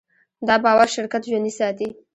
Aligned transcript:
دا 0.47 0.55
باور 0.63 0.87
شرکت 0.95 1.21
ژوندی 1.29 1.53
ساتي. 1.59 1.87